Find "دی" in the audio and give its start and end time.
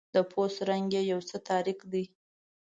1.91-2.03